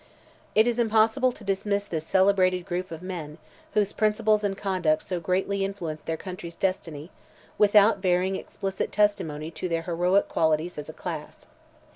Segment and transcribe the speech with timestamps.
[0.55, 3.37] It is impossible to dismiss this celebrated group of men,
[3.75, 7.11] whose principles and conduct so greatly influenced their country's destiny,
[7.59, 11.45] without bearing explicit testimony to their heroic qualities as a class.